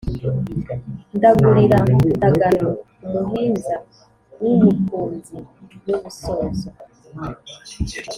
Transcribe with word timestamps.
ndagurira 1.15 1.79
ndagano 2.15 2.69
umuhinza 3.05 3.75
w'u 4.41 4.53
bukunzi 4.61 5.37
n'u 5.85 5.97
busozo. 6.03 6.69